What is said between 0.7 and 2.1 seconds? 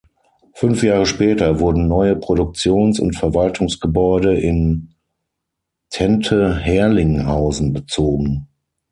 Jahre später wurden